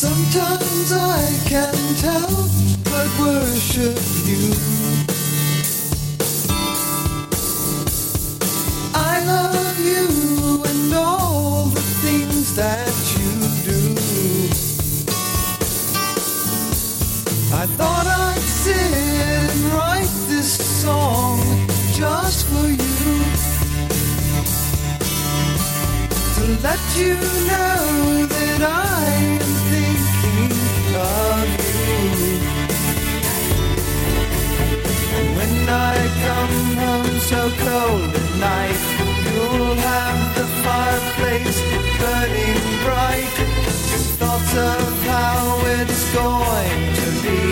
Sometimes 0.00 0.92
I 0.92 1.26
can't 1.48 2.00
help 2.00 2.50
but 2.84 3.08
worship 3.18 3.98
you. 4.24 4.54
I 8.94 9.24
love 9.26 9.80
you 9.80 10.62
and 10.70 10.94
all 10.94 11.64
the 11.64 11.80
things 11.80 12.54
that 12.54 12.94
you 13.18 13.32
do. 13.66 13.96
I 17.56 17.66
thought 17.66 18.06
I'd 18.06 18.38
sit 18.38 18.76
and 18.76 19.60
write 19.74 20.14
this 20.28 20.80
song 20.80 21.40
just 21.92 22.46
for 22.46 22.68
you. 22.68 22.78
To 26.36 26.62
let 26.62 26.78
you 26.96 27.14
know 27.48 28.26
that 28.26 28.62
I 28.62 29.37
I 35.68 35.96
come 36.26 36.76
home 36.82 37.18
so 37.20 37.50
cold 37.66 38.10
at 38.14 38.30
night, 38.40 38.80
you'll 39.26 39.74
have 39.74 40.20
the 40.38 40.46
fireplace 40.64 41.58
burning 42.00 42.62
bright. 42.84 43.34
Thoughts 44.20 44.54
of 44.56 45.06
how 45.06 45.60
it's 45.78 46.02
going 46.14 46.82
to 47.00 47.08
be, 47.22 47.42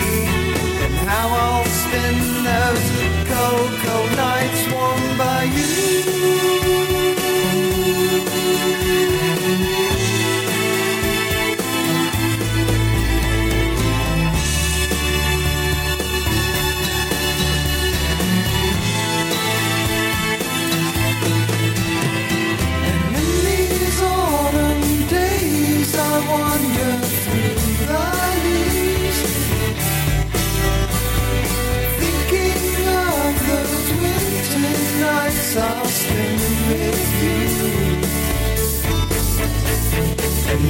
and 0.85 0.95
how 1.09 1.29
I'll 1.29 1.65
spend 1.85 2.21
those 2.49 2.87
cold, 3.31 3.71
cold 3.85 4.13
nights 4.17 4.63
warmed 4.73 5.19
by 5.19 5.43
you. 5.45 6.56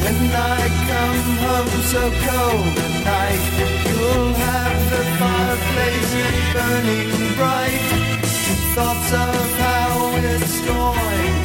When 0.07 0.31
I 0.31 0.69
come 0.91 1.23
home 1.45 1.83
so 1.93 2.03
cold 2.27 2.79
at 2.87 2.95
night, 3.05 3.45
you'll 3.89 4.35
have 4.35 4.81
the 4.93 5.03
fireplace 5.19 6.13
burning 6.55 7.35
bright. 7.39 7.87
Thoughts 8.75 9.13
of 9.13 9.59
how 9.59 10.13
it's 10.17 10.61
going 10.61 11.36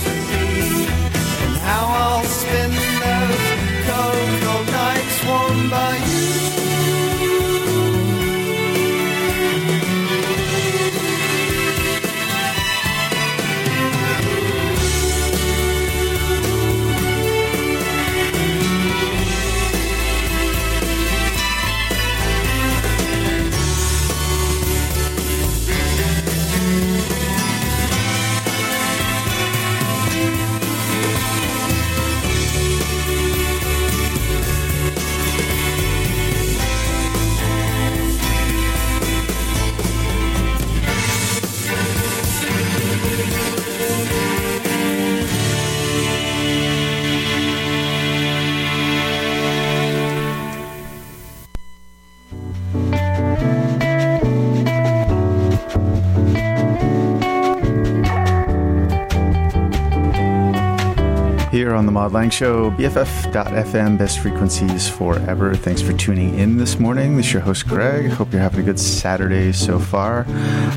Here 61.71 61.77
on 61.77 61.86
the 61.86 61.92
Mod 61.93 62.11
Lang 62.11 62.30
Show, 62.30 62.70
BFF.FM, 62.71 63.98
best 63.98 64.20
frequencies 64.20 64.89
forever. 64.89 65.55
Thanks 65.55 65.82
for 65.82 65.93
tuning 65.93 66.37
in 66.37 66.58
this 66.58 66.77
morning. 66.77 67.15
This 67.15 67.27
is 67.27 67.32
your 67.32 67.42
host, 67.43 67.65
Greg. 67.65 68.11
Hope 68.11 68.33
you're 68.33 68.42
having 68.42 68.59
a 68.59 68.64
good 68.64 68.77
Saturday 68.77 69.54
so 69.54 69.80
far. 69.80 70.26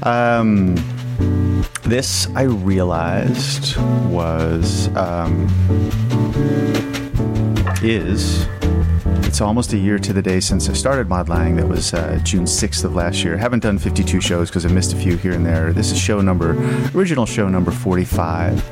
Um, 0.05 0.77
this, 1.83 2.29
I 2.37 2.43
realized, 2.43 3.77
was, 4.07 4.87
um, 4.95 5.49
is, 7.83 8.47
it's 9.35 9.41
almost 9.41 9.73
a 9.73 9.77
year 9.77 9.99
to 9.99 10.13
the 10.13 10.23
day 10.23 10.39
since 10.39 10.69
I 10.69 10.75
started 10.75 11.09
Mod 11.09 11.29
Lang. 11.29 11.57
That 11.57 11.67
was 11.67 11.93
uh, 11.93 12.21
June 12.23 12.45
6th 12.45 12.85
of 12.85 12.95
last 12.95 13.25
year. 13.25 13.35
I 13.35 13.39
Haven't 13.39 13.65
done 13.65 13.79
52 13.79 14.21
shows 14.21 14.49
because 14.49 14.65
I 14.65 14.69
missed 14.69 14.93
a 14.93 14.97
few 14.97 15.17
here 15.17 15.33
and 15.33 15.45
there. 15.45 15.73
This 15.73 15.91
is 15.91 15.99
show 15.99 16.21
number, 16.21 16.53
original 16.95 17.27
show 17.27 17.49
number 17.49 17.73
45. 17.73 18.63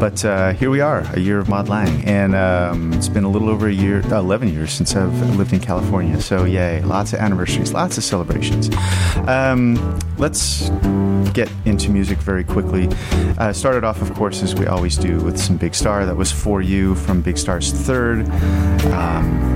But 0.00 0.24
uh, 0.24 0.54
here 0.54 0.70
we 0.70 0.80
are, 0.80 1.00
a 1.12 1.20
year 1.20 1.38
of 1.38 1.50
Mod 1.50 1.68
Lang. 1.68 2.02
And 2.06 2.34
um, 2.34 2.94
it's 2.94 3.10
been 3.10 3.24
a 3.24 3.28
little 3.28 3.50
over 3.50 3.68
a 3.68 3.72
year, 3.72 4.00
uh, 4.10 4.18
11 4.20 4.48
years 4.48 4.72
since 4.72 4.96
I've 4.96 5.12
lived 5.36 5.52
in 5.52 5.60
California. 5.60 6.18
So, 6.22 6.44
yay, 6.44 6.80
lots 6.80 7.12
of 7.12 7.18
anniversaries, 7.18 7.74
lots 7.74 7.98
of 7.98 8.02
celebrations. 8.02 8.70
Um, 9.26 9.76
let's 10.16 10.70
get 11.34 11.50
into 11.66 11.90
music 11.90 12.16
very 12.16 12.44
quickly. 12.44 12.88
Uh, 13.36 13.52
started 13.52 13.84
off, 13.84 14.00
of 14.00 14.14
course, 14.14 14.42
as 14.42 14.54
we 14.54 14.64
always 14.66 14.96
do, 14.96 15.20
with 15.20 15.38
some 15.38 15.58
Big 15.58 15.74
Star. 15.74 16.06
That 16.06 16.16
was 16.16 16.32
For 16.32 16.62
You 16.62 16.94
from 16.94 17.20
Big 17.20 17.36
Star's 17.36 17.72
Third. 17.72 18.26
Um, 18.94 19.47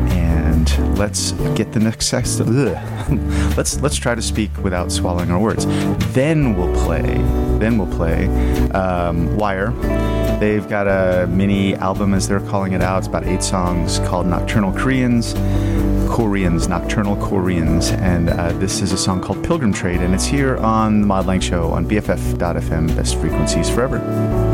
let's 0.96 1.32
get 1.54 1.72
the 1.72 1.80
next 1.80 2.06
sex. 2.06 2.38
let's 3.56 3.80
let's 3.80 3.96
try 3.96 4.14
to 4.14 4.22
speak 4.22 4.50
without 4.58 4.92
swallowing 4.92 5.30
our 5.30 5.38
words. 5.38 5.66
Then 6.12 6.56
we'll 6.56 6.74
play. 6.84 7.02
Then 7.58 7.78
we'll 7.78 7.94
play 7.96 8.26
um, 8.70 9.36
Wire. 9.36 9.70
They've 10.38 10.68
got 10.68 10.88
a 10.88 11.26
mini 11.28 11.74
album, 11.76 12.14
as 12.14 12.26
they're 12.26 12.40
calling 12.40 12.72
it 12.72 12.82
out. 12.82 12.98
It's 12.98 13.06
about 13.06 13.24
eight 13.24 13.42
songs 13.42 14.00
called 14.00 14.26
Nocturnal 14.26 14.72
Koreans. 14.72 15.34
Koreans, 16.12 16.68
Nocturnal 16.68 17.16
Koreans, 17.16 17.90
and 17.92 18.28
uh, 18.28 18.52
this 18.58 18.82
is 18.82 18.92
a 18.92 18.98
song 18.98 19.22
called 19.22 19.42
Pilgrim 19.42 19.72
Trade, 19.72 20.02
and 20.02 20.14
it's 20.14 20.26
here 20.26 20.58
on 20.58 21.00
the 21.00 21.06
Mod 21.06 21.24
Lang 21.24 21.40
Show 21.40 21.70
on 21.70 21.86
BFF.FM, 21.86 22.94
best 22.94 23.18
frequencies 23.18 23.70
forever. 23.70 24.51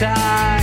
Time 0.00 0.53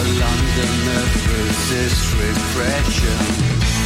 The 0.00 0.06
London 0.06 0.86
that 0.86 1.12
resists 1.28 2.14
repression. 2.14 3.79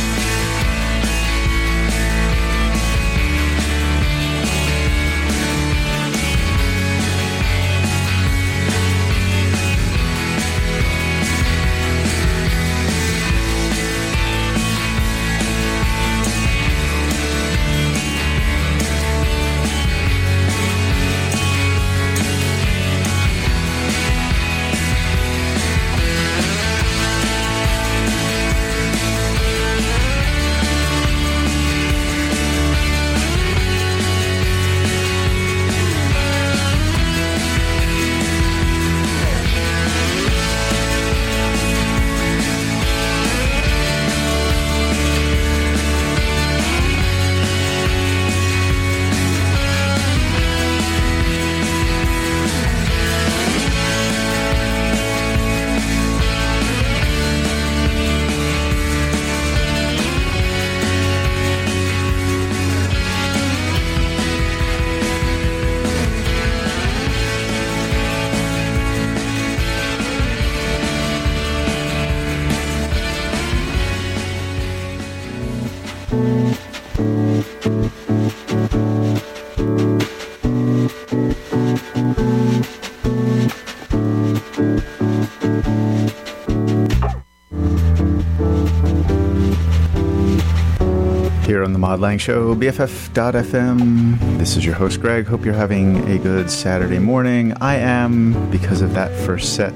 Mod 91.85 92.01
Lang 92.01 92.17
Show, 92.17 92.55
BFF.FM. 92.55 94.39
This 94.39 94.57
is 94.57 94.65
your 94.65 94.75
host, 94.75 95.03
Greg. 95.03 95.27
Hope 95.27 95.45
you're 95.45 95.53
having 95.53 95.99
a 96.09 96.17
good 96.17 96.51
Saturday 96.51 96.99
morning. 96.99 97.53
I 97.61 97.75
am 97.75 98.51
because 98.51 98.81
of 98.81 98.95
that 98.95 99.15
first 99.27 99.55
set. 99.55 99.75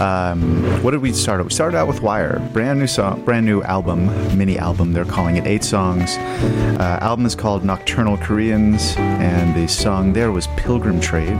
Um, 0.00 0.64
what 0.82 0.90
did 0.90 1.02
we 1.02 1.12
start 1.12 1.38
out? 1.38 1.46
We 1.46 1.52
started 1.52 1.76
out 1.76 1.86
with 1.86 2.02
Wire, 2.02 2.40
brand 2.52 2.80
new 2.80 2.88
song, 2.88 3.24
brand 3.24 3.46
new 3.46 3.62
album, 3.62 4.06
mini 4.36 4.58
album. 4.58 4.92
They're 4.92 5.04
calling 5.04 5.36
it 5.36 5.46
eight 5.46 5.62
songs. 5.62 6.16
Uh, 6.16 6.98
album 7.00 7.26
is 7.26 7.36
called 7.36 7.64
Nocturnal 7.64 8.16
Koreans, 8.16 8.96
and 8.96 9.54
the 9.54 9.68
song 9.68 10.14
there 10.14 10.32
was 10.32 10.48
Pilgrim 10.56 11.00
Trade. 11.00 11.38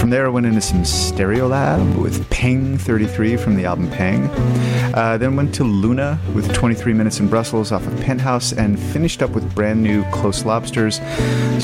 From 0.00 0.10
there, 0.10 0.26
I 0.26 0.30
went 0.30 0.46
into 0.46 0.60
some 0.60 0.82
Stereolab 0.82 1.96
with 2.02 2.28
Peng 2.30 2.76
33 2.76 3.36
from 3.36 3.54
the 3.54 3.66
album 3.66 3.88
Peng. 3.90 4.24
Uh, 4.94 5.16
then 5.16 5.36
went 5.36 5.54
to 5.54 5.62
Luna 5.62 6.18
with 6.34 6.52
23 6.52 6.92
Minutes 6.92 7.20
in 7.20 7.28
Brussels 7.28 7.70
off 7.70 7.86
of 7.86 8.00
Penthouse, 8.00 8.52
and 8.52 8.79
finished 8.80 9.22
up 9.22 9.30
with 9.30 9.54
brand 9.54 9.82
new 9.82 10.04
Close 10.10 10.44
Lobsters. 10.44 11.00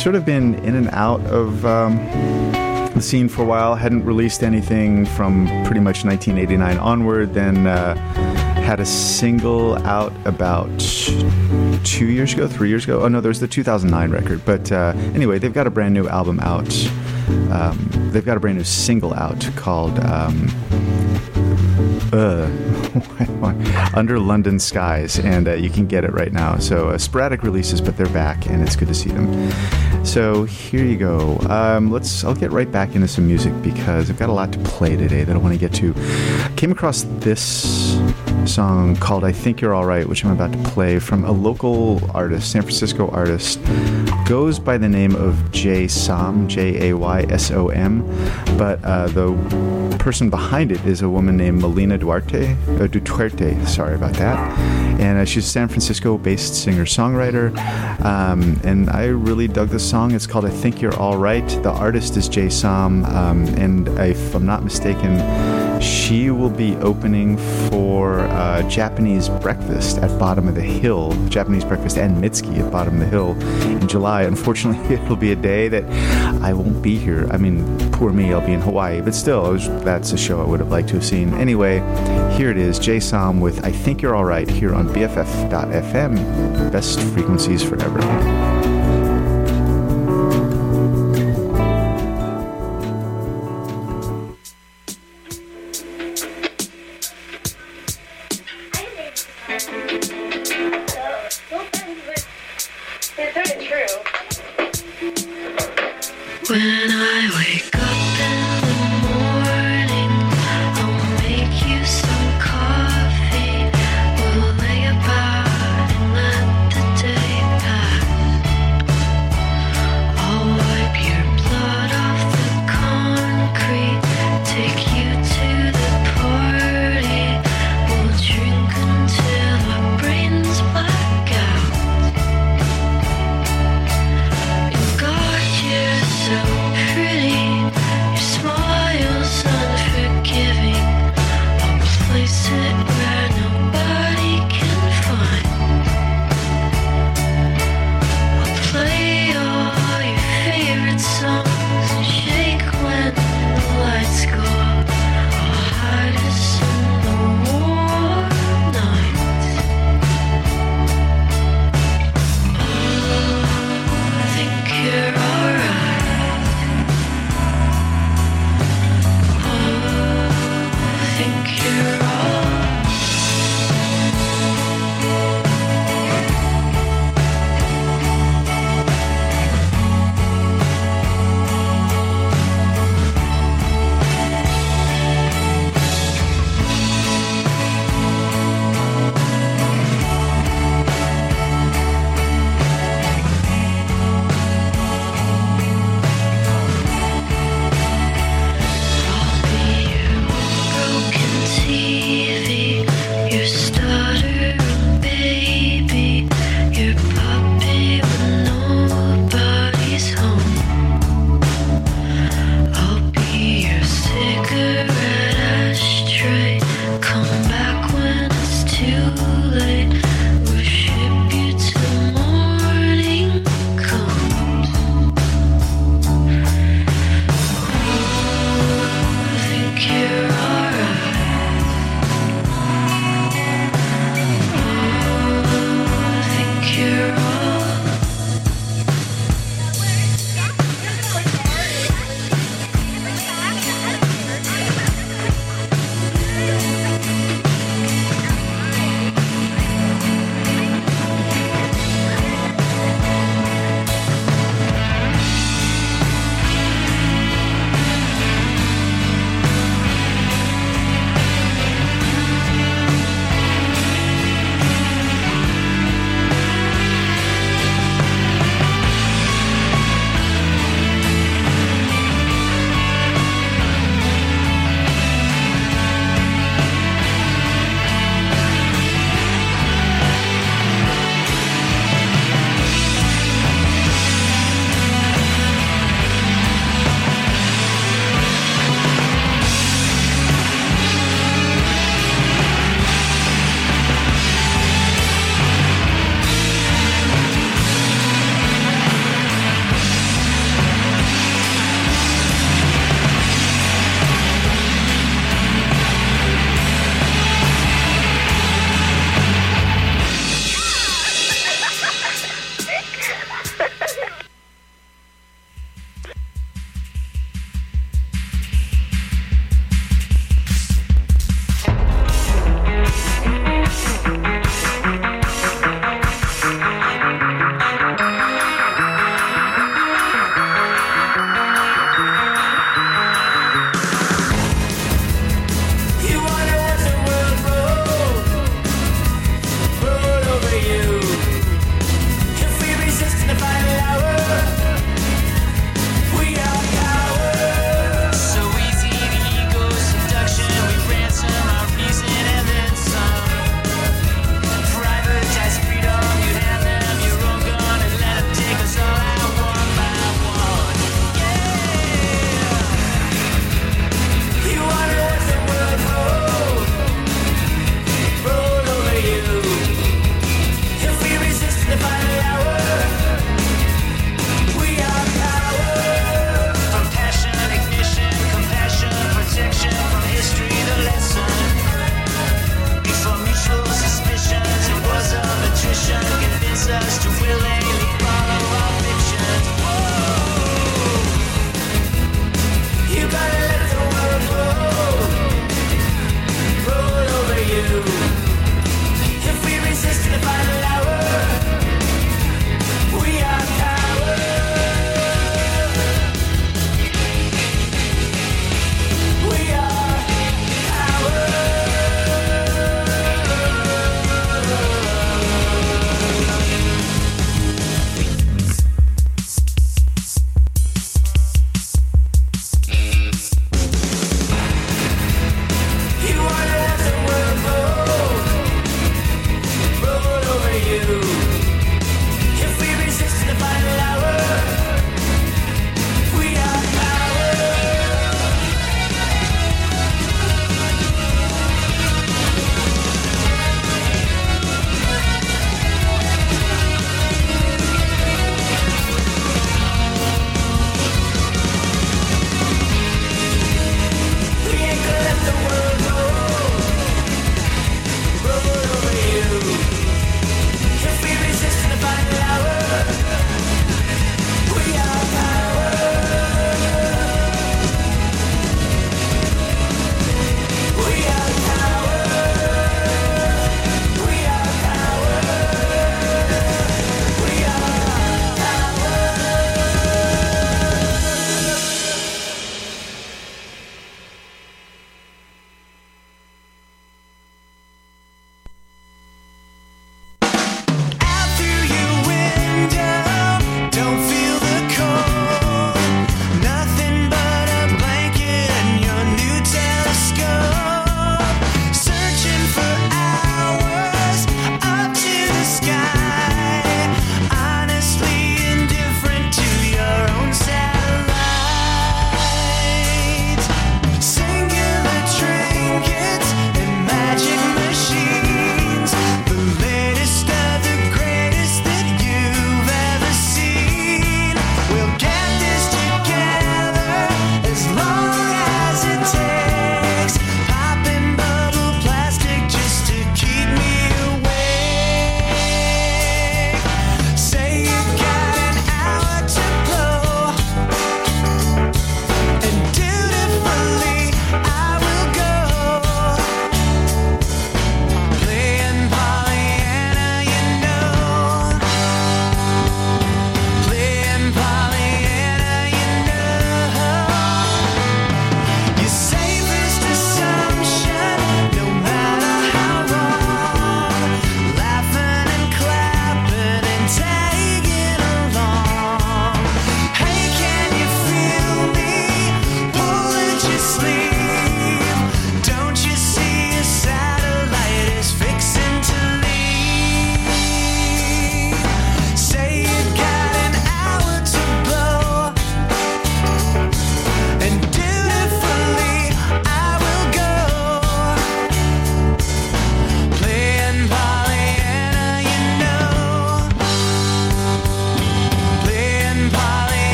Sort 0.00 0.14
of 0.14 0.24
been 0.24 0.54
in 0.56 0.74
and 0.74 0.88
out 0.90 1.20
of. 1.22 1.64
Um, 1.64 1.96
the 2.96 3.02
scene 3.02 3.28
for 3.28 3.42
a 3.42 3.44
while, 3.44 3.74
hadn't 3.74 4.06
released 4.06 4.42
anything 4.42 5.04
from 5.04 5.46
pretty 5.66 5.80
much 5.80 6.02
1989 6.02 6.78
onward, 6.78 7.34
then 7.34 7.66
uh, 7.66 7.94
had 8.56 8.80
a 8.80 8.86
single 8.86 9.76
out 9.86 10.14
about 10.24 10.66
two 11.84 12.06
years 12.06 12.32
ago, 12.32 12.48
three 12.48 12.70
years 12.70 12.84
ago. 12.84 13.02
Oh 13.02 13.08
no, 13.08 13.20
there's 13.20 13.38
the 13.38 13.46
2009 13.46 14.10
record. 14.10 14.44
But 14.46 14.72
uh, 14.72 14.94
anyway, 15.14 15.38
they've 15.38 15.52
got 15.52 15.66
a 15.66 15.70
brand 15.70 15.92
new 15.92 16.08
album 16.08 16.40
out. 16.40 16.74
Um, 17.50 17.90
they've 18.12 18.24
got 18.24 18.38
a 18.38 18.40
brand 18.40 18.56
new 18.58 18.64
single 18.64 19.12
out 19.12 19.48
called 19.56 19.98
um, 20.00 20.48
uh, 22.16 23.92
Under 23.94 24.18
London 24.18 24.58
Skies, 24.58 25.18
and 25.18 25.48
uh, 25.48 25.52
you 25.54 25.70
can 25.70 25.86
get 25.86 26.04
it 26.04 26.12
right 26.12 26.32
now. 26.32 26.58
So 26.58 26.90
uh, 26.90 26.98
sporadic 26.98 27.42
releases, 27.42 27.80
but 27.80 27.96
they're 27.96 28.06
back, 28.08 28.46
and 28.46 28.62
it's 28.62 28.76
good 28.76 28.88
to 28.88 28.94
see 28.94 29.10
them. 29.10 29.50
So 30.04 30.44
here 30.44 30.84
you 30.84 30.96
go. 30.96 31.38
Um, 31.48 31.90
let's. 31.90 32.24
I'll 32.24 32.34
get 32.34 32.52
right 32.52 32.70
back 32.70 32.94
into 32.94 33.08
some 33.08 33.26
music 33.26 33.52
because 33.62 34.10
I've 34.10 34.18
got 34.18 34.28
a 34.28 34.32
lot 34.32 34.52
to 34.52 34.58
play 34.60 34.96
today 34.96 35.24
that 35.24 35.34
I 35.34 35.38
want 35.38 35.54
to 35.54 35.58
get 35.58 35.72
to. 35.74 35.94
Came 36.56 36.72
across 36.72 37.04
this 37.20 37.96
song 38.46 38.96
called 38.96 39.24
"I 39.24 39.32
Think 39.32 39.60
You're 39.60 39.74
All 39.74 39.84
Right," 39.84 40.08
which 40.08 40.24
I'm 40.24 40.32
about 40.32 40.52
to 40.52 40.58
play 40.70 40.98
from 40.98 41.24
a 41.24 41.32
local 41.32 42.00
artist, 42.12 42.50
San 42.50 42.62
Francisco 42.62 43.08
artist, 43.10 43.60
goes 44.26 44.58
by 44.58 44.78
the 44.78 44.88
name 44.88 45.14
of 45.16 45.50
Jay 45.52 45.88
Som, 45.88 46.48
J 46.48 46.90
A 46.90 46.96
Y 46.96 47.26
S 47.28 47.50
O 47.50 47.68
M, 47.68 48.06
but 48.56 48.82
uh, 48.84 49.06
the 49.08 49.96
person 49.98 50.30
behind 50.30 50.70
it 50.70 50.84
is 50.86 51.02
a 51.02 51.08
woman 51.08 51.36
named 51.36 51.60
Melina 51.60 51.98
Duarte. 51.98 52.52
Uh, 52.52 52.86
Duterte, 52.86 53.66
sorry 53.66 53.94
about 53.94 54.14
that. 54.14 54.38
And 55.00 55.18
uh, 55.18 55.24
she's 55.24 55.44
a 55.44 55.48
San 55.48 55.68
Francisco-based 55.68 56.54
singer-songwriter, 56.54 57.54
um, 58.02 58.58
and 58.64 58.88
I 58.88 59.06
really 59.06 59.46
dug 59.46 59.68
this 59.68 59.88
song. 59.88 60.12
It's 60.12 60.26
called 60.26 60.46
"I 60.46 60.50
Think 60.50 60.80
You're 60.80 60.96
All 60.96 61.18
Right." 61.18 61.46
The 61.62 61.70
artist 61.70 62.16
is 62.16 62.28
Jay 62.28 62.48
Som, 62.48 63.04
um, 63.04 63.46
and 63.58 63.88
if 63.98 64.34
I'm 64.34 64.46
not 64.46 64.64
mistaken, 64.64 65.18
she 65.80 66.30
will 66.30 66.50
be 66.50 66.76
opening 66.76 67.36
for 67.68 68.20
uh, 68.20 68.62
Japanese 68.68 69.28
Breakfast 69.28 69.98
at 69.98 70.18
Bottom 70.18 70.48
of 70.48 70.54
the 70.54 70.62
Hill, 70.62 71.12
Japanese 71.28 71.64
Breakfast 71.64 71.98
and 71.98 72.22
Mitski 72.22 72.58
at 72.58 72.70
Bottom 72.70 72.94
of 72.94 73.00
the 73.00 73.06
Hill 73.06 73.32
in 73.68 73.86
July. 73.88 74.22
Unfortunately, 74.22 74.94
it'll 74.94 75.16
be 75.16 75.32
a 75.32 75.36
day 75.36 75.68
that 75.68 75.84
I 76.42 76.52
won't 76.52 76.82
be 76.82 76.96
here. 76.96 77.26
I 77.30 77.36
mean, 77.36 77.90
poor 77.92 78.12
me, 78.12 78.32
I'll 78.32 78.44
be 78.44 78.52
in 78.52 78.60
Hawaii, 78.60 79.00
but 79.00 79.14
still, 79.14 79.52
was, 79.52 79.68
that's 79.84 80.12
a 80.12 80.18
show 80.18 80.40
I 80.40 80.46
would 80.46 80.60
have 80.60 80.70
liked 80.70 80.88
to 80.88 80.94
have 80.94 81.04
seen. 81.04 81.34
Anyway, 81.34 81.78
here 82.36 82.50
it 82.50 82.56
is, 82.58 82.78
Jay 82.78 83.00
Som 83.00 83.40
with 83.40 83.64
I 83.64 83.72
Think 83.72 84.02
You're 84.02 84.16
Alright 84.16 84.48
here 84.48 84.74
on 84.74 84.88
BFF.FM. 84.88 86.72
Best 86.72 87.00
frequencies 87.00 87.62
forever. 87.62 88.55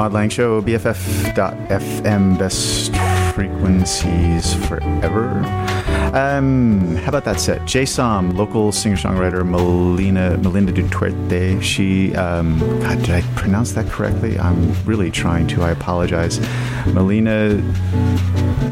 Mod 0.00 0.14
Lang 0.14 0.30
Show, 0.30 0.62
BFF.FM, 0.62 2.38
best 2.38 2.96
frequencies 3.34 4.54
forever. 4.66 5.42
Um, 6.14 6.96
how 6.96 7.10
about 7.10 7.26
that 7.26 7.38
set? 7.38 7.66
Jay 7.66 7.84
Som, 7.84 8.30
local 8.34 8.72
singer-songwriter 8.72 9.46
Melina 9.46 10.38
Melinda 10.38 10.72
Duterte. 10.72 11.62
She, 11.62 12.14
um, 12.16 12.58
God, 12.80 12.98
did 13.00 13.10
I 13.10 13.20
pronounce 13.36 13.72
that 13.72 13.88
correctly? 13.90 14.38
I'm 14.38 14.72
really 14.86 15.10
trying 15.10 15.46
to. 15.48 15.62
I 15.62 15.70
apologize. 15.70 16.40
Melina 16.86 17.50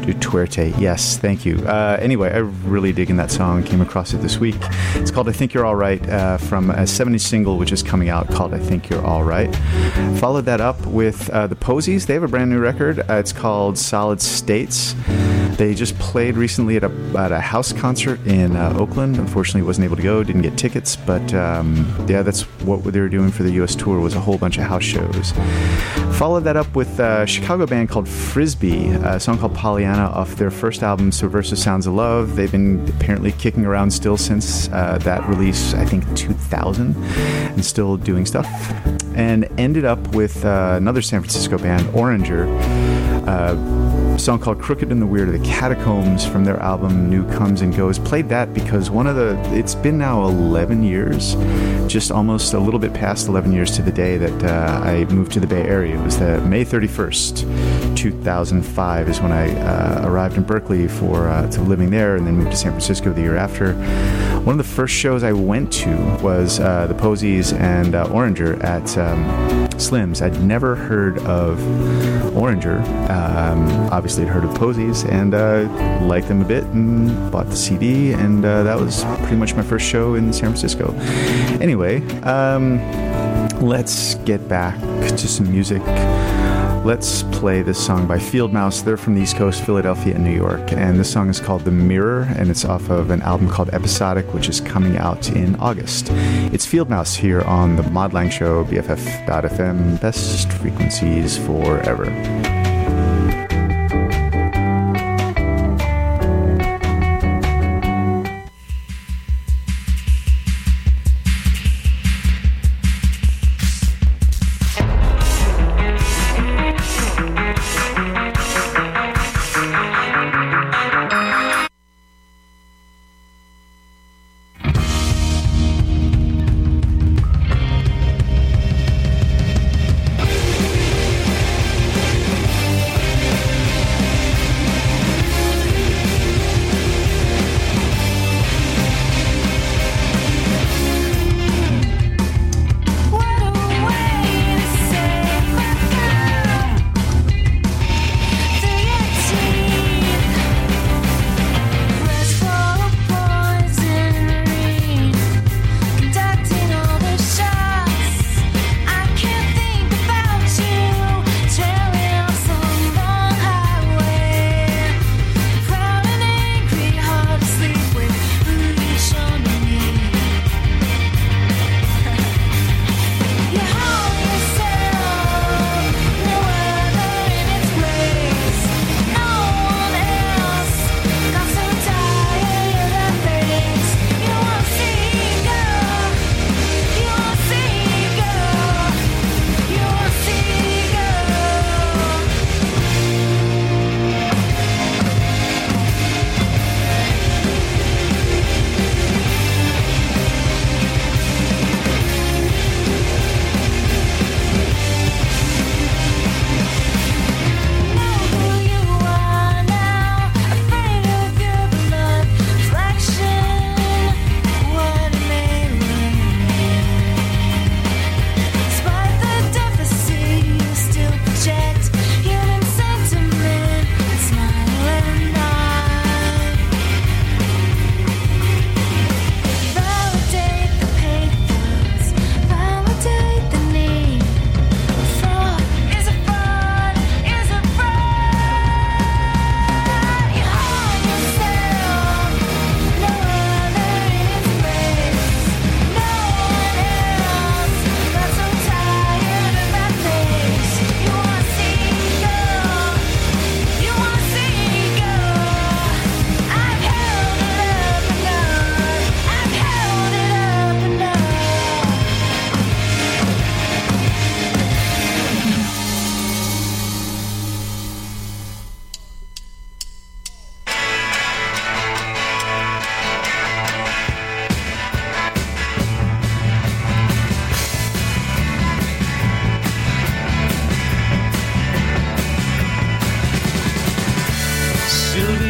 Duterte. 0.01 0.77
Yes, 0.79 1.17
thank 1.17 1.45
you. 1.45 1.57
Uh, 1.65 1.97
anyway, 1.99 2.31
I'm 2.31 2.63
really 2.63 2.91
digging 2.91 3.17
that 3.17 3.31
song. 3.31 3.63
Came 3.63 3.81
across 3.81 4.13
it 4.13 4.17
this 4.17 4.37
week. 4.37 4.55
It's 4.95 5.11
called 5.11 5.29
"I 5.29 5.31
Think 5.31 5.53
You're 5.53 5.65
All 5.65 5.75
Right" 5.75 6.07
uh, 6.09 6.37
from 6.37 6.69
a 6.71 6.83
70s 6.83 7.21
single 7.21 7.57
which 7.57 7.71
is 7.71 7.83
coming 7.83 8.09
out 8.09 8.29
called 8.29 8.53
"I 8.53 8.59
Think 8.59 8.89
You're 8.89 9.05
All 9.05 9.23
Right." 9.23 9.53
Followed 10.19 10.45
that 10.45 10.61
up 10.61 10.83
with 10.85 11.29
uh, 11.29 11.47
the 11.47 11.55
Posies. 11.55 12.05
They 12.07 12.13
have 12.13 12.23
a 12.23 12.27
brand 12.27 12.49
new 12.49 12.59
record. 12.59 12.99
Uh, 12.99 13.13
it's 13.15 13.33
called 13.33 13.77
"Solid 13.77 14.21
States." 14.21 14.95
They 15.59 15.75
just 15.75 15.99
played 15.99 16.37
recently 16.37 16.77
at 16.77 16.85
a, 16.85 16.91
at 17.17 17.33
a 17.33 17.41
house 17.41 17.73
concert 17.73 18.25
in 18.25 18.55
uh, 18.55 18.77
Oakland. 18.77 19.17
Unfortunately, 19.17 19.61
wasn't 19.61 19.83
able 19.83 19.97
to 19.97 20.01
go. 20.01 20.23
Didn't 20.23 20.43
get 20.43 20.57
tickets, 20.57 20.95
but 20.95 21.33
um, 21.33 21.85
yeah, 22.07 22.21
that's 22.21 22.43
what 22.63 22.81
they 22.85 23.01
were 23.01 23.09
doing 23.09 23.29
for 23.29 23.43
the 23.43 23.51
U.S. 23.51 23.75
tour 23.75 23.99
was 23.99 24.15
a 24.15 24.21
whole 24.21 24.37
bunch 24.37 24.57
of 24.57 24.63
house 24.63 24.85
shows. 24.85 25.33
Followed 26.17 26.45
that 26.45 26.55
up 26.55 26.73
with 26.77 26.97
a 27.01 27.27
Chicago 27.27 27.65
band 27.65 27.89
called 27.89 28.07
Frisbie, 28.07 28.87
a 28.87 29.19
song 29.19 29.37
called 29.37 29.53
Pollyanna 29.53 30.05
off 30.11 30.37
their 30.37 30.49
first 30.49 30.81
album, 30.81 31.11
Subversive 31.11 31.59
Sounds 31.59 31.87
of 31.87 31.93
Love. 31.93 32.37
They've 32.37 32.49
been 32.49 32.87
apparently 32.95 33.33
kicking 33.33 33.65
around 33.65 33.91
still 33.91 34.15
since 34.15 34.69
uh, 34.69 34.97
that 34.99 35.27
release, 35.27 35.73
I 35.73 35.83
think 35.83 36.05
2000, 36.15 36.95
and 36.95 37.65
still 37.65 37.97
doing 37.97 38.25
stuff. 38.25 38.47
And 39.13 39.43
ended 39.59 39.83
up 39.83 40.15
with 40.15 40.45
uh, 40.45 40.75
another 40.77 41.01
San 41.01 41.19
Francisco 41.19 41.57
band, 41.57 41.85
Oranger. 41.87 42.47
Uh, 43.27 43.98
a 44.19 44.21
song 44.21 44.37
called 44.37 44.59
Crooked 44.59 44.91
and 44.91 45.01
the 45.01 45.05
Weird 45.05 45.29
of 45.29 45.39
the 45.39 45.47
Catacombs 45.47 46.25
from 46.25 46.43
their 46.43 46.57
album 46.57 47.09
New 47.09 47.25
Comes 47.31 47.61
and 47.61 47.73
Goes. 47.73 47.97
Played 47.97 48.27
that 48.27 48.53
because 48.53 48.89
one 48.89 49.07
of 49.07 49.15
the, 49.15 49.39
it's 49.57 49.75
been 49.75 49.97
now 49.97 50.25
11 50.25 50.83
years, 50.83 51.35
just 51.89 52.11
almost 52.11 52.53
a 52.53 52.59
little 52.59 52.81
bit 52.81 52.93
past 52.93 53.29
11 53.29 53.53
years 53.53 53.71
to 53.77 53.81
the 53.81 53.93
day 53.93 54.17
that 54.17 54.43
uh, 54.43 54.81
I 54.83 55.05
moved 55.05 55.31
to 55.33 55.39
the 55.39 55.47
Bay 55.47 55.61
Area. 55.61 55.97
It 55.97 56.03
was 56.03 56.19
the 56.19 56.41
May 56.41 56.65
31st, 56.65 57.95
2005 57.95 59.07
is 59.07 59.21
when 59.21 59.31
I 59.31 59.57
uh, 59.57 60.05
arrived 60.05 60.35
in 60.35 60.43
Berkeley 60.43 60.89
for 60.89 61.29
uh, 61.29 61.49
to 61.51 61.61
living 61.61 61.89
there 61.89 62.17
and 62.17 62.27
then 62.27 62.35
moved 62.35 62.51
to 62.51 62.57
San 62.57 62.71
Francisco 62.71 63.13
the 63.13 63.21
year 63.21 63.37
after. 63.37 63.73
One 64.43 64.57
of 64.59 64.65
the 64.65 64.73
first 64.73 64.95
shows 64.95 65.23
I 65.23 65.33
went 65.33 65.71
to 65.73 65.95
was 66.23 66.59
uh, 66.59 66.87
the 66.87 66.93
Posies 66.93 67.53
and 67.53 67.93
uh, 67.93 68.07
Oranger 68.07 68.63
at 68.63 68.97
um, 68.97 69.69
Slim's. 69.77 70.21
I'd 70.21 70.41
never 70.41 70.75
heard 70.75 71.19
of 71.19 71.59
Oranger. 72.33 72.79
Um, 73.09 73.67
obviously, 73.91 74.23
I'd 74.23 74.29
heard 74.29 74.45
of 74.45 74.55
Posies 74.55 75.03
and 75.03 75.33
uh, 75.33 75.67
liked 76.01 76.29
them 76.29 76.41
a 76.41 76.45
bit 76.45 76.63
and 76.63 77.31
bought 77.31 77.47
the 77.49 77.55
CD, 77.55 78.13
and 78.13 78.43
uh, 78.45 78.63
that 78.63 78.79
was 78.79 79.03
pretty 79.19 79.35
much 79.35 79.55
my 79.55 79.61
first 79.61 79.85
show 79.85 80.15
in 80.15 80.31
San 80.31 80.53
Francisco. 80.53 80.93
Anyway, 81.61 82.01
um, 82.21 82.79
let's 83.61 84.15
get 84.15 84.47
back 84.47 84.79
to 85.09 85.27
some 85.27 85.51
music. 85.51 85.81
Let's 86.85 87.23
play 87.23 87.61
this 87.61 87.77
song 87.77 88.07
by 88.07 88.19
Field 88.19 88.53
Mouse. 88.53 88.81
They're 88.81 88.97
from 88.97 89.13
the 89.13 89.21
East 89.21 89.35
Coast, 89.35 89.61
Philadelphia 89.63 90.15
and 90.15 90.23
New 90.23 90.33
York. 90.33 90.71
And 90.71 90.97
this 90.97 91.11
song 91.11 91.29
is 91.29 91.39
called 91.39 91.65
The 91.65 91.71
Mirror, 91.71 92.29
and 92.37 92.49
it's 92.49 92.63
off 92.63 92.89
of 92.89 93.11
an 93.11 93.21
album 93.21 93.49
called 93.49 93.69
Episodic, 93.71 94.33
which 94.33 94.47
is 94.47 94.61
coming 94.61 94.97
out 94.97 95.29
in 95.29 95.55
August. 95.57 96.07
It's 96.53 96.65
Field 96.65 96.89
Mouse 96.89 97.15
here 97.15 97.41
on 97.41 97.75
the 97.75 97.83
Mod 97.83 98.13
Lang 98.13 98.29
Show, 98.29 98.63
BFF.FM, 98.63 100.01
best 100.01 100.51
frequencies 100.53 101.37
forever. 101.37 102.58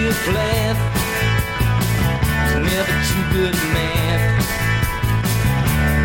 Sylvia 0.09 0.33
Plath 0.33 0.81
never 2.65 2.95
too 3.09 3.23
good 3.31 3.57
math. 3.73 4.41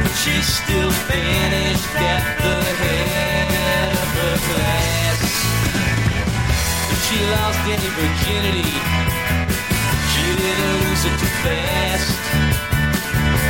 But 0.02 0.14
she 0.20 0.34
still 0.42 0.92
finished 1.09 1.88
at 1.96 2.24
the 2.44 2.57
head 2.84 3.92
of 3.96 4.09
her 4.20 4.36
class. 4.44 5.20
If 6.92 6.98
she 7.07 7.18
lost 7.32 7.64
any 7.64 7.88
virginity, 7.96 8.76
she 10.12 10.24
didn't 10.36 10.72
lose 10.84 11.02
it 11.09 11.16
too 11.20 11.32
fast. 11.40 12.20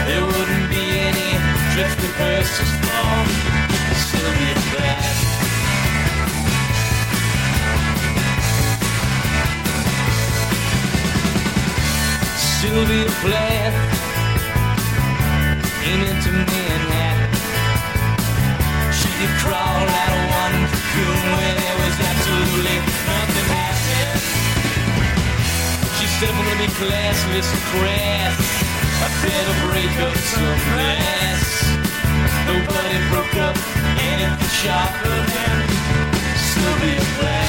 There 0.07 0.25
wouldn't 0.25 0.69
be 0.71 0.85
any 1.11 1.31
drifting 1.75 2.15
verses 2.15 2.71
from 2.79 3.45
Sylvia 12.75 13.07
Plath. 13.23 13.77
Sylvia 13.87 14.51
Plath 14.51 15.63
came 15.79 16.03
into 16.11 16.31
Manhattan. 16.35 17.31
She 18.91 19.07
could 19.15 19.35
crawl 19.39 19.87
out 20.03 20.13
of 20.19 20.23
one 20.43 20.59
cocoon 20.75 21.23
where 21.39 21.55
there 21.55 21.77
was 21.87 21.95
absolutely 22.03 22.77
nothing 23.07 23.49
happening. 23.55 24.19
She 26.03 26.07
said, 26.19 26.35
I'm 26.35 26.43
gonna 26.43 26.59
be 26.59 26.71
classless 26.75 27.47
and 27.55 27.65
crass. 27.71 28.43
I 28.43 29.09
better 29.23 29.57
break 29.71 29.95
up 30.03 30.19
some 30.35 30.59
mess. 30.75 31.47
Nobody 32.51 32.99
broke 33.07 33.37
up 33.39 33.55
anything 34.03 34.51
sharper 34.51 35.15
than 35.31 35.63
Sylvia 36.43 36.99
Plath. 37.23 37.35
No 37.39 37.44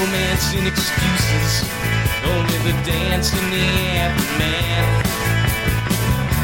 romance 0.00 0.54
and 0.56 0.66
excuses, 0.66 1.68
only 2.24 2.58
the 2.64 2.72
dance 2.88 3.36
in 3.36 3.44
the 3.52 3.68
aftermath. 4.00 5.04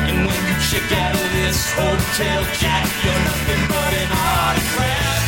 And 0.09 0.19
when 0.29 0.41
you 0.45 0.57
check 0.69 0.85
out 0.93 1.17
of 1.17 1.29
this 1.41 1.73
hotel, 1.73 2.45
Jack, 2.61 2.85
you're 3.01 3.23
nothing 3.25 3.63
but 3.73 3.93
an 3.97 4.11
autograph. 4.13 5.25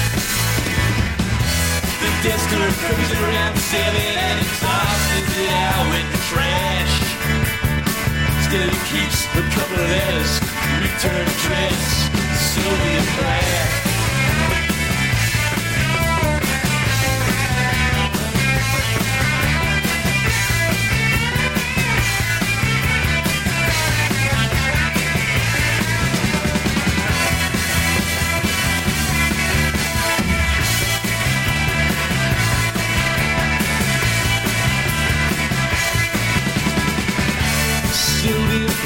The 2.04 2.10
Just 2.20 2.48
her 2.52 2.72
cruising 2.84 3.22
around 3.24 3.56
seven 3.56 4.12
and 4.20 4.36
he 4.44 4.48
tosses 4.60 5.28
it 5.32 5.48
out 5.64 5.84
with 5.88 6.06
the 6.12 6.20
trash. 6.28 6.94
Still 8.44 8.68
he 8.68 8.80
keeps 8.92 9.24
a 9.40 9.44
couple 9.56 9.80
letters, 9.88 10.32
return 10.84 11.24
address, 11.24 11.80
Sylvia 12.36 13.02
Plath. 13.16 13.67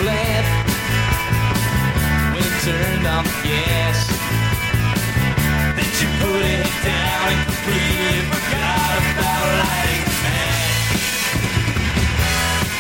Plath 0.03 0.49
when 2.35 2.43
it 2.43 2.57
turned 2.67 3.07
on 3.07 3.23
the 3.23 3.37
gas. 3.47 3.99
Then 5.79 5.89
she 5.95 6.07
put 6.19 6.43
it 6.43 6.67
down 6.83 7.25
and 7.31 7.43
completely 7.47 8.19
forgot 8.27 8.99
about 8.99 9.47
lighting 9.63 10.07
the 10.11 10.19
match. 10.27 11.07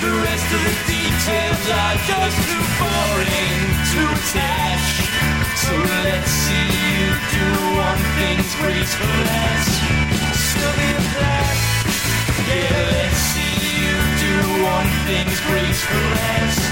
The 0.02 0.12
rest 0.18 0.48
of 0.50 0.62
the 0.66 0.76
details 0.90 1.62
are 1.70 1.98
just 2.10 2.38
too 2.42 2.64
boring 2.82 3.70
to 3.94 4.00
attach. 4.18 4.86
So 5.62 5.78
let's 5.78 6.26
see 6.26 6.74
you 6.74 7.06
do 7.38 7.46
one 7.86 8.02
thing's 8.18 8.50
you 8.50 8.58
do 8.58 8.58
one 8.58 8.58
thing's 8.58 8.58
gracefulness. 8.66 9.66
Sylvia 10.42 10.98
Plath. 11.14 11.60
Yeah, 12.50 12.82
let's 12.98 13.22
see 13.30 13.56
you 13.78 13.94
do 14.26 14.34
one 14.66 14.90
thing 15.06 15.28
as 15.46 16.71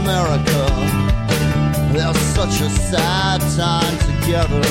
America, 0.00 0.60
they're 1.92 2.14
such 2.32 2.56
a 2.64 2.70
sad 2.88 3.40
time 3.56 3.96
together. 4.08 4.64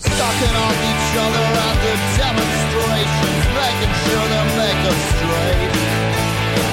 Sucking 0.00 0.54
off 0.64 0.78
each 0.92 1.10
other 1.24 1.46
at 1.68 1.76
the 1.84 1.94
demonstrations, 2.16 3.44
making 3.52 3.92
sure 4.04 4.24
they 4.32 4.46
make 4.56 4.82
us 4.88 5.00
straight. 5.12 5.72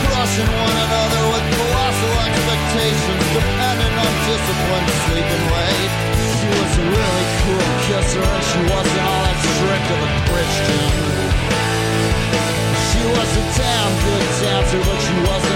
Crushing 0.07 0.51
one 0.63 0.78
another 0.88 1.24
with 1.34 1.45
colossal 1.59 2.15
expectations, 2.28 3.24
depending 3.36 3.95
on 3.99 4.11
discipline, 4.32 4.88
sleeping 5.07 5.45
late. 5.51 5.93
She 6.39 6.47
was 6.47 6.72
a 6.72 6.86
really 6.88 7.26
cool 7.43 7.68
kisser, 7.84 8.24
and 8.24 8.43
she 8.47 8.59
wasn't 8.72 9.01
all 9.03 9.22
that 9.28 9.38
strict 9.43 9.88
of 9.91 9.99
a 10.07 10.11
Christian. 10.30 10.84
She 12.88 13.01
was 13.11 13.28
a 13.28 13.45
damn 13.59 13.91
good 14.07 14.28
dancer, 14.39 14.82
but 14.88 14.99
she 15.03 15.15
wasn't 15.28 15.47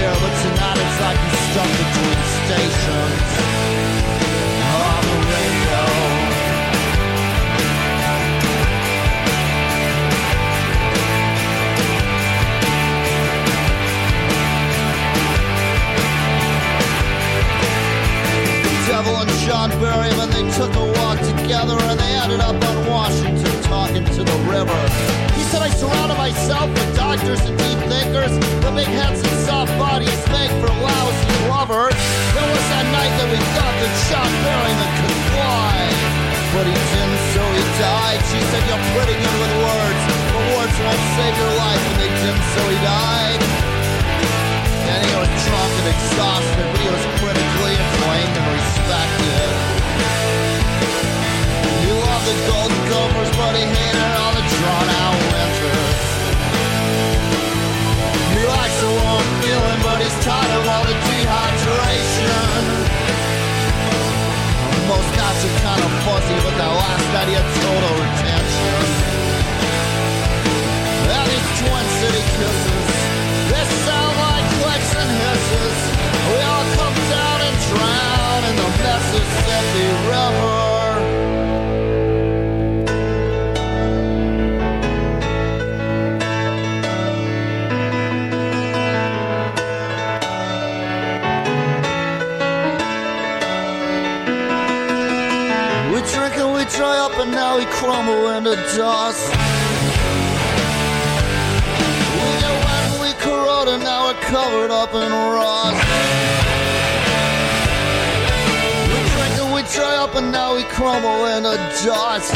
clear, 0.00 0.14
but 0.20 0.34
tonight 0.42 0.78
it's 0.80 1.00
like 1.00 1.18
he's 1.28 1.44
stuck 1.50 1.70
between 1.80 2.20
stations. 2.40 3.30
On 4.80 5.00
the 5.08 5.16
radio. 5.32 5.80
Devil 18.86 19.16
and 19.16 19.30
John 19.46 19.70
Berryman, 19.80 20.28
they 20.32 20.44
took 20.56 20.74
a 20.74 20.86
walk 20.98 21.18
together 21.18 21.76
and 21.90 22.00
they 22.00 22.12
ended 22.22 22.40
up 22.40 22.56
on 22.64 22.86
Washington 22.88 23.62
talking 23.62 24.04
to 24.04 24.24
the 24.24 24.38
river. 24.48 25.29
Said, 25.50 25.66
I 25.66 25.70
surrounded 25.74 26.14
myself 26.14 26.70
with 26.70 26.94
doctors 26.94 27.42
and 27.42 27.58
deep 27.58 27.82
thinkers, 27.90 28.30
the 28.62 28.70
big 28.70 28.86
heads 28.86 29.18
and 29.18 29.34
soft 29.42 29.74
bodies 29.82 30.14
make 30.30 30.46
for 30.62 30.70
lousy 30.78 31.26
lovers. 31.50 31.98
There 32.38 32.46
was 32.46 32.64
that 32.70 32.86
night 32.94 33.10
that 33.18 33.28
we 33.34 33.40
thought 33.58 33.76
that 33.82 33.92
John 34.06 34.30
Berryman 34.46 34.90
could 35.02 35.18
fly. 35.34 35.74
But 36.54 36.70
he 36.70 36.76
didn't, 36.78 37.22
so 37.34 37.42
he 37.42 37.64
died. 37.82 38.22
She 38.30 38.38
said, 38.46 38.62
You're 38.70 38.86
pretty 38.94 39.18
good 39.18 39.38
with 39.42 39.54
words, 39.58 40.02
but 40.30 40.42
words 40.54 40.76
won't 40.86 41.04
save 41.18 41.34
your 41.34 41.54
life, 41.58 41.82
and 41.82 41.96
they 41.98 42.12
didn't, 42.14 42.46
so 42.54 42.60
he 42.70 42.78
died. 42.86 43.42
And 44.86 44.98
he 45.02 45.12
was 45.18 45.30
drunk 45.34 45.72
and 45.82 45.88
exhausted, 45.90 46.62
but 46.62 46.78
he 46.78 46.90
was 46.94 47.04
critically 47.18 47.74
acclaimed 47.74 48.34
and 48.38 48.46
respected. 48.54 49.79
The 52.30 52.36
Golden 52.46 52.78
Gophers, 52.86 53.30
but 53.34 53.58
he 53.58 53.66
hated 53.66 54.12
all 54.22 54.30
the 54.38 54.44
drawn-out 54.54 55.18
winters. 55.34 55.98
He 58.38 58.42
likes 58.46 58.78
the 58.78 58.92
warm 59.02 59.26
feeling, 59.42 59.80
but 59.82 59.98
he's 59.98 60.14
tired 60.22 60.54
of 60.54 60.62
all 60.62 60.84
the 60.86 60.94
dehydration. 61.10 62.62
Most 64.86 65.10
nights 65.18 65.42
are 65.42 65.58
kind 65.58 65.82
of 65.82 65.90
fuzzy, 66.06 66.38
but 66.46 66.54
that 66.54 66.70
last 66.70 67.06
night 67.10 67.26
he 67.26 67.34
had 67.34 67.50
total 67.66 67.94
retention. 67.98 68.78
And 71.10 71.26
these 71.34 71.50
Twin 71.58 71.86
City 71.98 72.22
kisses, 72.38 72.94
they 73.50 73.64
sound 73.90 74.14
like 74.22 74.46
clicks 74.62 74.92
and 75.02 75.10
hisses. 75.18 75.78
We 76.30 76.38
all 76.46 76.66
come 76.78 76.94
down 77.10 77.38
and 77.42 77.56
drown 77.74 78.40
in 78.46 78.54
the 78.54 78.70
Mississippi 78.86 79.86
River. 80.06 80.59
Crumble 97.90 98.28
into 98.36 98.54
dust. 98.78 99.26
We 102.22 102.30
get 102.38 102.54
wet 102.62 102.82
and 102.86 102.96
we 103.02 103.10
corrode 103.18 103.68
and 103.74 103.82
now 103.82 104.06
we're 104.06 104.22
covered 104.30 104.70
up 104.70 104.94
in 104.94 105.10
rust. 105.10 105.82
We 108.92 108.98
drink 109.10 109.34
and 109.42 109.50
we 109.54 109.62
dry 109.74 109.96
up 110.04 110.14
and 110.14 110.30
now 110.30 110.54
we 110.54 110.62
crumble 110.76 111.26
into 111.34 111.56
dust. 111.82 112.30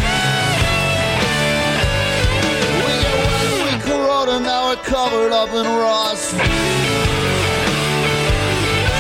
We 2.83 2.93
get 3.05 3.17
wet 3.27 3.47
and 3.55 3.63
we 3.67 3.75
corrode 3.87 4.31
and 4.35 4.43
now 4.45 4.71
we're 4.71 4.83
covered 4.83 5.31
up 5.31 5.51
in 5.51 5.67
rust. 5.87 6.35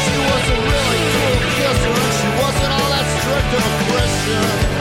She 0.04 0.16
was 0.30 0.44
a 0.54 0.58
really 0.70 1.00
cool 1.14 1.38
kisser 1.58 1.94
and 1.98 2.12
she 2.18 2.28
wasn't 2.42 2.72
all 2.78 2.88
that 2.94 3.06
strict 3.18 3.50
of 3.58 3.64
a 3.66 3.76
Christian. 3.90 4.73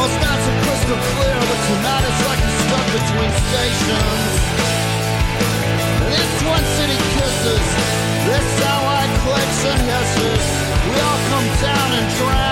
Most 0.00 0.16
not 0.24 0.38
so 0.40 0.52
crystal 0.64 0.96
clear, 0.96 1.36
but 1.44 1.60
tonight 1.68 2.04
it's 2.08 2.22
like 2.24 2.40
you're 2.40 2.60
stuck 2.64 2.86
between 2.96 3.30
stations. 3.44 4.32
This 6.08 6.32
one 6.48 6.64
city 6.80 6.98
kisses, 7.16 7.66
this 8.24 8.46
satellite 8.56 9.12
and 9.72 9.82
hisses. 9.92 10.46
We 10.88 10.96
all 11.04 11.20
come 11.28 11.48
down 11.60 11.88
and 12.00 12.16
drown. 12.16 12.49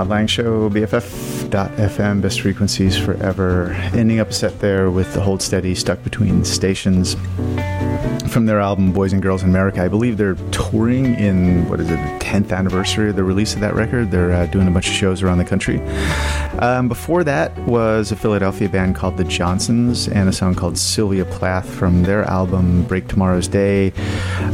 Mod 0.00 0.08
Lang 0.08 0.26
Show, 0.26 0.70
BFF.FM, 0.70 2.22
best 2.22 2.40
frequencies 2.40 2.96
forever. 2.96 3.72
Ending 3.92 4.18
up 4.18 4.30
a 4.30 4.32
set 4.32 4.58
there 4.58 4.90
with 4.90 5.12
the 5.12 5.20
Hold 5.20 5.42
Steady 5.42 5.74
stuck 5.74 6.02
between 6.02 6.42
stations 6.42 7.16
from 8.30 8.46
their 8.46 8.60
album 8.60 8.92
Boys 8.92 9.12
and 9.12 9.20
Girls 9.20 9.42
in 9.42 9.50
America. 9.50 9.82
I 9.82 9.88
believe 9.88 10.16
they're 10.16 10.36
touring 10.52 11.16
in, 11.16 11.68
what 11.68 11.80
is 11.80 11.90
it, 11.90 11.96
the 11.96 12.24
10th 12.24 12.56
anniversary 12.56 13.10
of 13.10 13.16
the 13.16 13.24
release 13.24 13.54
of 13.54 13.60
that 13.60 13.74
record. 13.74 14.10
They're 14.10 14.32
uh, 14.32 14.46
doing 14.46 14.68
a 14.68 14.70
bunch 14.70 14.88
of 14.88 14.94
shows 14.94 15.22
around 15.22 15.38
the 15.38 15.44
country. 15.44 15.80
Um, 16.60 16.88
before 16.88 17.24
that 17.24 17.56
was 17.60 18.12
a 18.12 18.16
Philadelphia 18.16 18.68
band 18.68 18.94
called 18.96 19.16
The 19.16 19.24
Johnsons 19.24 20.08
and 20.08 20.28
a 20.28 20.32
song 20.32 20.54
called 20.54 20.78
Sylvia 20.78 21.24
Plath 21.24 21.68
from 21.68 22.04
their 22.04 22.24
album 22.24 22.84
Break 22.84 23.08
Tomorrow's 23.08 23.48
Day. 23.48 23.92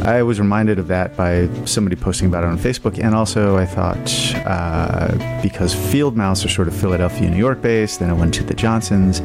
I 0.06 0.22
was 0.22 0.38
reminded 0.38 0.78
of 0.78 0.88
that 0.88 1.16
by 1.16 1.48
somebody 1.64 1.96
posting 1.96 2.28
about 2.28 2.44
it 2.44 2.48
on 2.48 2.58
Facebook, 2.58 3.02
and 3.02 3.14
also 3.14 3.56
I 3.56 3.66
thought 3.66 4.34
uh, 4.46 5.42
because 5.42 5.74
Field 5.74 6.16
Mouse 6.16 6.44
are 6.44 6.48
sort 6.48 6.68
of 6.68 6.76
Philadelphia, 6.76 7.28
New 7.30 7.36
York 7.36 7.60
based, 7.62 8.00
then 8.00 8.10
I 8.10 8.12
went 8.12 8.34
to 8.34 8.44
The 8.44 8.54
Johnsons, 8.54 9.20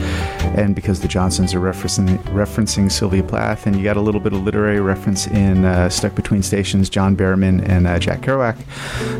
and 0.56 0.76
because 0.76 1.02
The 1.02 1.08
Johnsons 1.08 1.54
are 1.54 1.60
referencing, 1.60 2.18
referencing 2.34 2.92
Sylvia 2.92 3.24
Plath, 3.24 3.68
and 3.68 3.76
you 3.76 3.84
got 3.84 3.98
a 3.98 4.02
little 4.02 4.22
bit 4.22 4.34
of 4.34 4.44
literary 4.44 4.80
reference 4.80 5.28
in 5.28 5.66
uh, 5.66 5.90
Stuck 5.90 6.16
Between 6.16 6.42
Stations, 6.44 6.90
John 6.90 7.16
Berryman 7.16 7.68
and 7.68 7.88
uh, 7.88 8.00
Jack 8.00 8.22
Kerouac. 8.22 8.58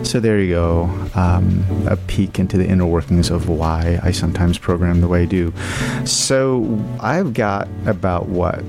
So 0.06 0.20
there 0.20 0.40
you 0.40 0.54
go, 0.54 0.84
um, 1.16 1.64
a 1.88 1.96
peek 1.96 2.40
into 2.40 2.58
the 2.58 2.68
inner 2.68 2.86
workings 2.86 3.30
of 3.30 3.50
why 3.50 4.00
I 4.02 4.12
sometimes 4.12 4.58
program 4.58 5.02
the 5.02 5.08
way 5.08 5.24
I 5.24 5.26
do. 5.26 5.54
So 6.06 6.80
I've 7.00 7.34
got 7.34 7.68
about 7.86 8.30
what 8.30 8.64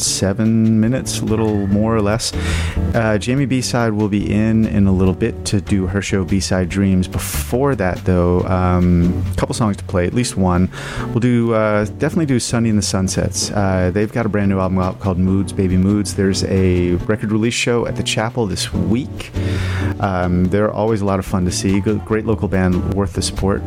seven 0.00 0.80
minutes, 0.80 1.20
a 1.20 1.24
little 1.24 1.66
more 1.66 1.94
or 1.94 2.02
less. 2.02 2.32
Uh, 2.94 3.18
Jamie 3.18 3.46
B 3.46 3.60
side 3.60 3.92
will 3.92 4.08
be 4.08 4.32
in 4.32 4.66
in 4.66 4.86
a 4.86 4.92
little 4.92 5.14
bit 5.14 5.44
to 5.46 5.60
do 5.60 5.86
her 5.86 6.02
show 6.02 6.24
B 6.24 6.40
side 6.40 6.68
Dreams. 6.68 7.08
Before 7.08 7.74
that, 7.74 8.04
though, 8.04 8.40
um, 8.42 9.24
a 9.32 9.36
couple 9.36 9.54
songs 9.54 9.76
to 9.78 9.84
play, 9.84 10.06
at 10.06 10.14
least 10.14 10.36
one. 10.36 10.70
We'll 11.08 11.20
do 11.20 11.54
uh, 11.54 11.84
definitely 11.84 12.26
do 12.26 12.38
Sonny 12.38 12.68
in 12.68 12.76
the 12.76 12.82
Sunsets. 12.82 13.50
Uh, 13.50 13.90
they've 13.92 14.12
got 14.12 14.26
a 14.26 14.28
brand 14.28 14.50
new 14.50 14.58
album 14.58 14.78
out 14.78 15.00
called 15.00 15.18
Moods, 15.18 15.52
Baby 15.52 15.76
Moods. 15.76 16.14
There's 16.14 16.44
a 16.44 16.94
record 17.06 17.32
release 17.32 17.54
show 17.54 17.86
at 17.86 17.96
the 17.96 18.02
Chapel 18.02 18.46
this 18.46 18.72
week. 18.72 19.32
Um, 20.00 20.44
they're 20.46 20.70
always 20.70 21.00
a 21.00 21.04
lot 21.04 21.18
of 21.18 21.26
fun 21.26 21.44
to 21.46 21.50
see. 21.50 21.80
Great 21.80 22.26
local 22.26 22.48
band, 22.48 22.94
worth 22.94 23.14
the 23.14 23.22
support. 23.22 23.62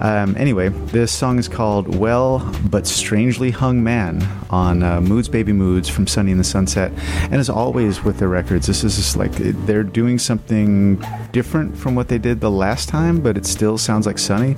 Um, 0.00 0.36
anyway, 0.36 0.68
this 0.68 1.12
song 1.12 1.38
is 1.38 1.48
called 1.48 1.94
Well 1.96 2.38
But 2.70 2.86
Strangely 2.86 3.50
Hung 3.50 3.82
Man 3.82 4.26
on 4.50 4.82
uh, 4.82 5.00
Moods 5.00 5.28
Baby 5.28 5.52
Moods 5.52 5.69
from 5.78 6.06
Sonny 6.06 6.32
in 6.32 6.38
the 6.38 6.44
Sunset. 6.44 6.92
And 7.24 7.34
as 7.34 7.48
always 7.48 8.02
with 8.02 8.18
their 8.18 8.28
records, 8.28 8.66
this 8.66 8.84
is 8.84 8.96
just 8.96 9.16
like 9.16 9.32
they're 9.66 9.82
doing 9.82 10.18
something 10.18 11.02
different 11.32 11.76
from 11.76 11.94
what 11.94 12.08
they 12.08 12.18
did 12.18 12.40
the 12.40 12.50
last 12.50 12.88
time, 12.88 13.20
but 13.20 13.36
it 13.36 13.46
still 13.46 13.78
sounds 13.78 14.06
like 14.06 14.18
Sonny. 14.18 14.56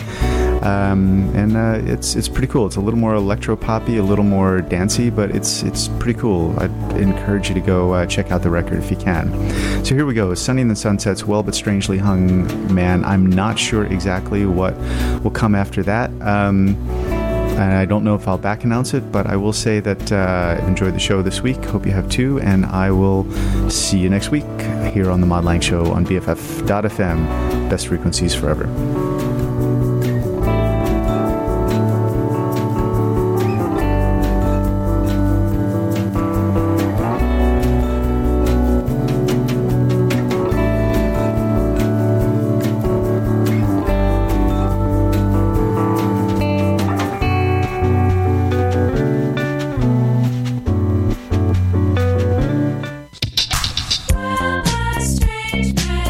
Um, 0.62 1.34
and 1.34 1.56
uh, 1.56 1.92
it's 1.92 2.14
it's 2.14 2.28
pretty 2.28 2.46
cool. 2.46 2.66
It's 2.66 2.76
a 2.76 2.80
little 2.80 2.98
more 2.98 3.14
electro 3.14 3.56
poppy, 3.56 3.96
a 3.96 4.02
little 4.02 4.24
more 4.24 4.60
dancey, 4.60 5.10
but 5.10 5.34
it's 5.34 5.62
it's 5.64 5.88
pretty 5.88 6.18
cool. 6.18 6.54
I'd 6.60 6.70
encourage 6.96 7.48
you 7.48 7.54
to 7.54 7.60
go 7.60 7.92
uh, 7.94 8.06
check 8.06 8.30
out 8.30 8.42
the 8.42 8.50
record 8.50 8.78
if 8.78 8.90
you 8.90 8.96
can. 8.96 9.32
So 9.84 9.94
here 9.94 10.06
we 10.06 10.14
go. 10.14 10.34
Sonny 10.34 10.62
in 10.62 10.68
the 10.68 10.76
Sunsets, 10.76 11.24
Well 11.24 11.42
But 11.42 11.56
Strangely 11.56 11.98
Hung 11.98 12.72
Man. 12.72 13.04
I'm 13.04 13.26
not 13.26 13.58
sure 13.58 13.86
exactly 13.86 14.46
what 14.46 14.76
will 15.22 15.32
come 15.32 15.56
after 15.56 15.82
that. 15.82 16.10
Um, 16.22 16.76
and 17.62 17.78
I 17.78 17.84
don't 17.84 18.04
know 18.04 18.14
if 18.14 18.26
I'll 18.26 18.38
back 18.38 18.64
announce 18.64 18.94
it, 18.94 19.12
but 19.12 19.26
I 19.26 19.36
will 19.36 19.52
say 19.52 19.80
that 19.80 20.12
uh, 20.12 20.56
I've 20.58 20.68
enjoyed 20.68 20.94
the 20.94 21.00
show 21.00 21.22
this 21.22 21.40
week. 21.42 21.62
Hope 21.66 21.86
you 21.86 21.92
have 21.92 22.08
too, 22.08 22.40
and 22.40 22.66
I 22.66 22.90
will 22.90 23.30
see 23.70 23.98
you 23.98 24.10
next 24.10 24.30
week 24.30 24.44
here 24.92 25.10
on 25.10 25.20
the 25.20 25.26
Mod 25.26 25.44
Lang 25.44 25.60
Show 25.60 25.92
on 25.92 26.04
BFF.fm. 26.06 27.70
Best 27.70 27.88
frequencies 27.88 28.34
forever. 28.34 29.01
Strange 55.52 56.01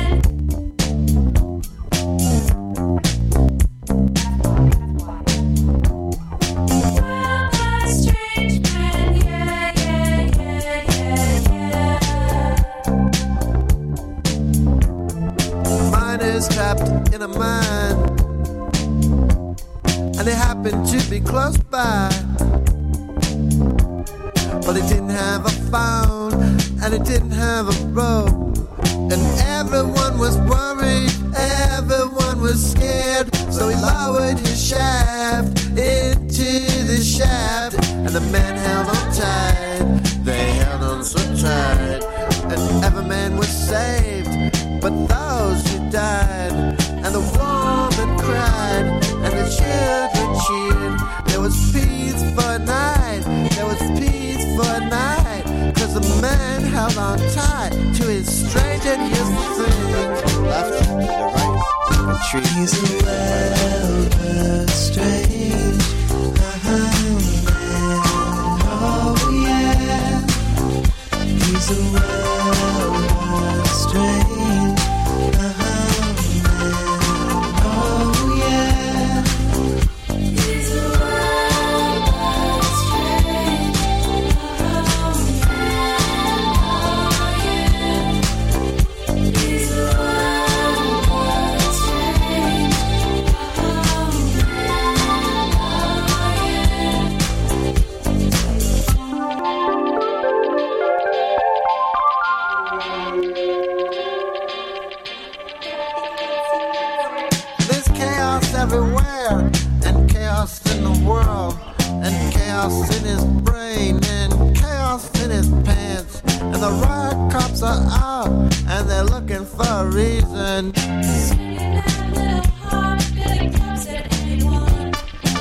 chaos 112.63 112.97
in 112.97 113.05
his 113.05 113.25
brain, 113.43 114.01
and 114.05 114.57
chaos 114.57 115.11
in 115.23 115.31
his 115.31 115.49
pants. 115.65 116.23
And 116.41 116.55
the 116.55 116.71
riot 116.71 117.33
cops 117.33 117.63
are 117.63 117.83
out, 117.91 118.29
and 118.69 118.89
they're 118.89 119.05
looking 119.05 119.45
for 119.45 119.67
a 119.67 119.87
reason. 119.87 120.73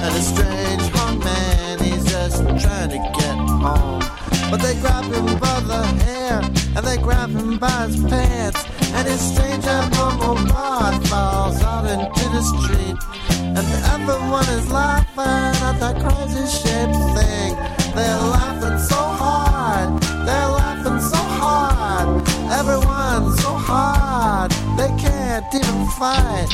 And 0.04 0.16
a 0.16 0.22
strange 0.22 0.82
hung 0.96 1.20
man, 1.20 1.80
he's 1.80 2.06
just 2.06 2.42
trying 2.60 2.90
to 2.90 2.98
get 2.98 3.36
home. 3.36 4.02
But 4.50 4.62
they 4.62 4.74
grab 4.80 5.06
him 5.06 5.26
by 5.38 5.60
the 5.60 5.84
hair, 6.04 6.42
and 6.76 6.86
they 6.86 6.98
grab 6.98 7.30
him 7.30 7.60
by 7.60 7.86
his 7.88 8.04
pants. 8.04 8.66
And 8.96 9.08
his 9.08 9.22
strange 9.22 9.66
abnormal 9.66 10.36
bod 10.48 11.08
falls 11.08 11.62
out 11.62 11.86
into 11.86 12.30
the 12.30 12.42
street. 12.42 13.11
And 13.54 13.68
everyone 13.96 14.48
is 14.58 14.72
laughing 14.72 15.56
at 15.68 15.78
that 15.82 15.96
crazy 16.00 16.46
shaped 16.48 16.96
thing. 17.16 17.52
They're 17.94 18.24
laughing 18.36 18.80
so 18.80 18.96
hard, 18.96 20.02
they're 20.26 20.52
laughing 20.62 21.02
so 21.02 21.18
hard. 21.18 22.08
Everyone's 22.60 23.42
so 23.42 23.52
hard, 23.52 24.52
they 24.78 24.88
can't 24.98 25.54
even 25.54 25.86
fight. 26.00 26.48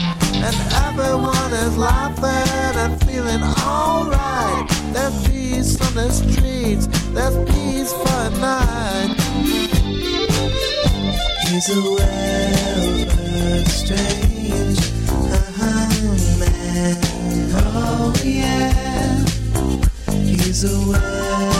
and 0.45 0.55
everyone 0.87 1.53
is 1.65 1.77
laughing 1.77 2.75
and 2.83 2.93
feeling 3.03 3.43
alright. 3.43 4.65
There's 4.91 5.27
peace 5.27 5.79
on 5.79 5.93
the 5.93 6.09
streets, 6.09 6.87
there's 7.13 7.37
peace 7.51 7.93
for 7.93 8.17
a 8.25 8.29
night. 8.41 9.15
He's 11.47 11.69
a 11.69 11.75
man. 11.75 12.37
Oh 16.79 18.13
yeah. 18.23 19.25
He's 20.11 20.63
a 20.63 21.56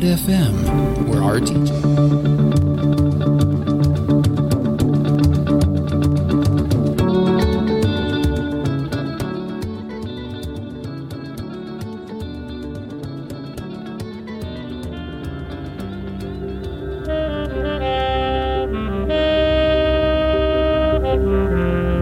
To 0.00 0.14
where 1.08 1.22
our 1.22 1.40
teaching. 1.40 1.85